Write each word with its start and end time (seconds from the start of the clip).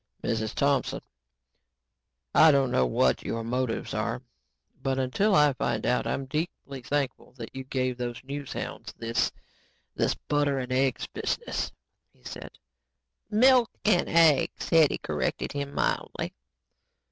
"Mrs. 0.23 0.55
Thompson, 0.55 1.01
I 2.33 2.51
don't 2.51 2.71
know 2.71 2.87
what 2.87 3.21
your 3.21 3.43
motives 3.43 3.93
are 3.93 4.23
but 4.81 4.97
until 4.97 5.35
I 5.35 5.53
find 5.53 5.85
out, 5.85 6.07
I'm 6.07 6.25
deeply 6.25 6.81
thankful 6.81 7.33
that 7.33 7.55
you 7.55 7.63
gave 7.63 7.97
those 7.99 8.23
news 8.23 8.51
hounds 8.53 8.95
this... 8.97 9.31
this, 9.93 10.15
butter 10.15 10.57
and 10.57 10.71
egg 10.71 10.97
business," 11.13 11.71
he 12.13 12.23
said. 12.23 12.57
"Milk 13.29 13.69
and 13.85 14.09
eggs," 14.09 14.69
Hetty 14.69 14.97
corrected 14.97 15.51
him 15.51 15.71
mildly. 15.75 16.33